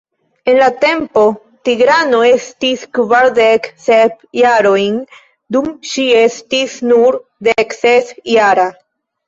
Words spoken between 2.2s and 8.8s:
estis kvardek sep jarojn dum ŝi estis nur dekses jara.